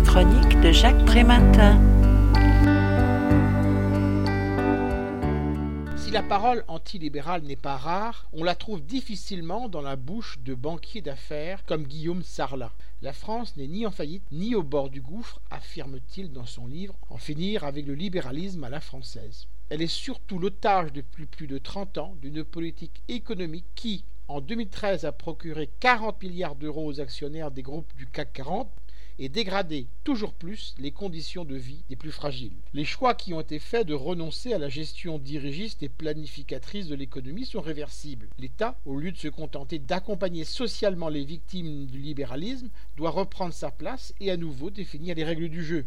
chronique 0.00 0.60
de 0.60 0.70
Jacques 0.70 1.04
Prématin. 1.06 1.80
Si 5.96 6.10
la 6.10 6.22
parole 6.22 6.64
antilibérale 6.68 7.42
n'est 7.42 7.56
pas 7.56 7.76
rare, 7.76 8.28
on 8.32 8.44
la 8.44 8.54
trouve 8.54 8.82
difficilement 8.82 9.68
dans 9.68 9.80
la 9.80 9.96
bouche 9.96 10.38
de 10.40 10.54
banquiers 10.54 11.00
d'affaires 11.00 11.64
comme 11.64 11.84
Guillaume 11.84 12.22
Sarlat. 12.22 12.72
La 13.02 13.12
France 13.12 13.56
n'est 13.56 13.66
ni 13.66 13.86
en 13.86 13.90
faillite 13.90 14.24
ni 14.30 14.54
au 14.54 14.62
bord 14.62 14.90
du 14.90 15.00
gouffre, 15.00 15.40
affirme-t-il 15.50 16.32
dans 16.32 16.46
son 16.46 16.66
livre 16.66 16.94
En 17.10 17.18
finir 17.18 17.64
avec 17.64 17.86
le 17.86 17.94
libéralisme 17.94 18.64
à 18.64 18.70
la 18.70 18.80
française. 18.80 19.46
Elle 19.68 19.82
est 19.82 19.86
surtout 19.86 20.38
l'otage 20.38 20.92
depuis 20.92 21.26
plus 21.26 21.46
de 21.46 21.58
30 21.58 21.98
ans 21.98 22.14
d'une 22.22 22.44
politique 22.44 23.02
économique 23.08 23.66
qui, 23.74 24.04
en 24.28 24.40
2013, 24.40 25.04
a 25.04 25.12
procuré 25.12 25.68
40 25.80 26.22
milliards 26.22 26.56
d'euros 26.56 26.86
aux 26.86 27.00
actionnaires 27.00 27.50
des 27.50 27.62
groupes 27.62 27.92
du 27.96 28.06
CAC 28.06 28.32
40 28.32 28.70
et 29.18 29.28
dégradé 29.28 29.86
toujours 30.04 30.32
plus 30.32 30.74
les 30.78 30.92
conditions 30.92 31.44
de 31.44 31.56
vie 31.56 31.82
des 31.88 31.96
plus 31.96 32.12
fragiles. 32.12 32.52
Les 32.72 32.84
choix 32.84 33.14
qui 33.14 33.34
ont 33.34 33.40
été 33.40 33.58
faits 33.58 33.86
de 33.86 33.94
renoncer 33.94 34.52
à 34.52 34.58
la 34.58 34.68
gestion 34.68 35.18
dirigiste 35.18 35.82
et 35.82 35.88
planificatrice 35.88 36.86
de 36.86 36.94
l'économie 36.94 37.46
sont 37.46 37.60
réversibles. 37.60 38.28
L'État, 38.38 38.78
au 38.86 38.96
lieu 38.96 39.12
de 39.12 39.16
se 39.16 39.28
contenter 39.28 39.78
d'accompagner 39.78 40.44
socialement 40.44 41.08
les 41.08 41.24
victimes 41.24 41.86
du 41.86 41.98
libéralisme, 41.98 42.70
doit 42.96 43.10
reprendre 43.10 43.54
sa 43.54 43.70
place 43.70 44.14
et 44.20 44.30
à 44.30 44.36
nouveau 44.36 44.70
définir 44.70 45.14
les 45.16 45.24
règles 45.24 45.48
du 45.48 45.64
jeu. 45.64 45.84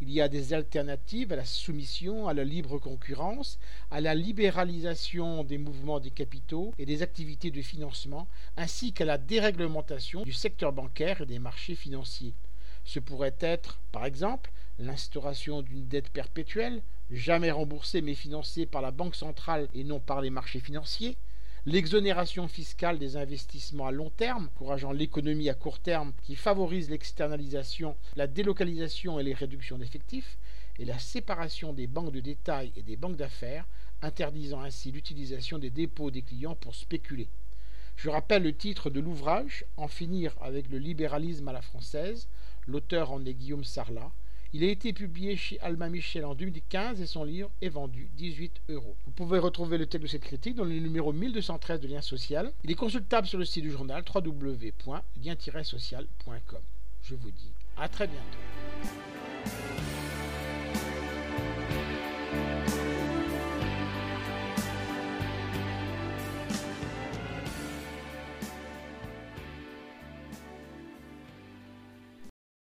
Il 0.00 0.12
y 0.12 0.20
a 0.20 0.28
des 0.28 0.52
alternatives 0.52 1.32
à 1.32 1.36
la 1.36 1.44
soumission 1.44 2.28
à 2.28 2.34
la 2.34 2.44
libre 2.44 2.78
concurrence, 2.78 3.58
à 3.90 4.00
la 4.00 4.14
libéralisation 4.14 5.42
des 5.42 5.58
mouvements 5.58 5.98
des 5.98 6.12
capitaux 6.12 6.72
et 6.78 6.86
des 6.86 7.02
activités 7.02 7.50
de 7.50 7.62
financement, 7.62 8.28
ainsi 8.56 8.92
qu'à 8.92 9.04
la 9.04 9.18
déréglementation 9.18 10.22
du 10.22 10.32
secteur 10.32 10.72
bancaire 10.72 11.22
et 11.22 11.26
des 11.26 11.40
marchés 11.40 11.74
financiers. 11.74 12.34
Ce 12.88 13.00
pourrait 13.00 13.36
être, 13.40 13.78
par 13.92 14.06
exemple, 14.06 14.50
l'instauration 14.78 15.60
d'une 15.60 15.86
dette 15.88 16.08
perpétuelle, 16.08 16.80
jamais 17.10 17.50
remboursée 17.50 18.00
mais 18.00 18.14
financée 18.14 18.64
par 18.64 18.80
la 18.80 18.92
Banque 18.92 19.14
centrale 19.14 19.68
et 19.74 19.84
non 19.84 20.00
par 20.00 20.22
les 20.22 20.30
marchés 20.30 20.58
financiers, 20.58 21.18
l'exonération 21.66 22.48
fiscale 22.48 22.98
des 22.98 23.18
investissements 23.18 23.88
à 23.88 23.92
long 23.92 24.08
terme, 24.08 24.48
encourageant 24.54 24.92
l'économie 24.92 25.50
à 25.50 25.54
court 25.54 25.80
terme 25.80 26.14
qui 26.22 26.34
favorise 26.34 26.88
l'externalisation, 26.88 27.94
la 28.16 28.26
délocalisation 28.26 29.20
et 29.20 29.22
les 29.22 29.34
réductions 29.34 29.76
d'effectifs, 29.76 30.38
et 30.78 30.86
la 30.86 30.98
séparation 30.98 31.74
des 31.74 31.88
banques 31.88 32.12
de 32.12 32.20
détail 32.20 32.72
et 32.74 32.82
des 32.82 32.96
banques 32.96 33.18
d'affaires, 33.18 33.66
interdisant 34.00 34.62
ainsi 34.62 34.92
l'utilisation 34.92 35.58
des 35.58 35.68
dépôts 35.68 36.10
des 36.10 36.22
clients 36.22 36.54
pour 36.54 36.74
spéculer. 36.74 37.28
Je 37.98 38.08
rappelle 38.10 38.42
le 38.44 38.54
titre 38.54 38.90
de 38.90 39.00
l'ouvrage 39.00 39.64
En 39.76 39.88
finir 39.88 40.36
avec 40.40 40.70
le 40.70 40.78
libéralisme 40.78 41.48
à 41.48 41.52
la 41.52 41.62
française. 41.62 42.28
L'auteur 42.68 43.10
en 43.10 43.24
est 43.24 43.34
Guillaume 43.34 43.64
Sarlat. 43.64 44.12
Il 44.52 44.62
a 44.62 44.68
été 44.68 44.92
publié 44.92 45.34
chez 45.34 45.58
Alma 45.58 45.88
Michel 45.88 46.24
en 46.24 46.36
2015 46.36 47.00
et 47.00 47.06
son 47.06 47.24
livre 47.24 47.50
est 47.60 47.70
vendu 47.70 48.08
18 48.16 48.60
euros. 48.68 48.94
Vous 49.04 49.10
pouvez 49.10 49.40
retrouver 49.40 49.78
le 49.78 49.86
texte 49.86 50.04
de 50.04 50.08
cette 50.08 50.22
critique 50.22 50.54
dans 50.54 50.62
le 50.62 50.78
numéro 50.78 51.12
1213 51.12 51.80
de 51.80 51.88
Lien 51.88 52.00
Social. 52.00 52.52
Il 52.62 52.70
est 52.70 52.76
consultable 52.76 53.26
sur 53.26 53.40
le 53.40 53.44
site 53.44 53.64
du 53.64 53.72
journal 53.72 54.04
www.lien-social.com. 54.14 56.60
Je 57.02 57.16
vous 57.16 57.32
dis 57.32 57.50
à 57.76 57.88
très 57.88 58.06
bientôt. 58.06 58.38